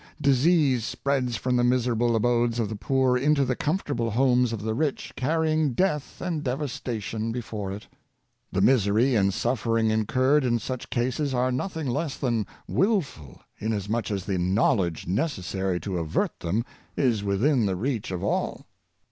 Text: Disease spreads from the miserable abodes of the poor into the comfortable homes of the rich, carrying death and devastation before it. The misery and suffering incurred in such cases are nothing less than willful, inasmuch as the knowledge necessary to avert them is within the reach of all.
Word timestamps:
Disease 0.19 0.83
spreads 0.83 1.35
from 1.35 1.57
the 1.57 1.63
miserable 1.63 2.15
abodes 2.15 2.57
of 2.57 2.69
the 2.69 2.75
poor 2.75 3.15
into 3.15 3.45
the 3.45 3.55
comfortable 3.55 4.09
homes 4.09 4.51
of 4.51 4.63
the 4.63 4.73
rich, 4.73 5.13
carrying 5.15 5.73
death 5.73 6.19
and 6.19 6.43
devastation 6.43 7.31
before 7.31 7.71
it. 7.71 7.85
The 8.51 8.61
misery 8.61 9.13
and 9.13 9.31
suffering 9.31 9.91
incurred 9.91 10.43
in 10.43 10.57
such 10.57 10.89
cases 10.89 11.35
are 11.35 11.51
nothing 11.51 11.85
less 11.85 12.17
than 12.17 12.47
willful, 12.67 13.41
inasmuch 13.59 14.09
as 14.09 14.25
the 14.25 14.39
knowledge 14.39 15.05
necessary 15.05 15.79
to 15.81 15.99
avert 15.99 16.39
them 16.39 16.65
is 16.97 17.23
within 17.23 17.67
the 17.67 17.75
reach 17.75 18.09
of 18.09 18.23
all. 18.23 18.65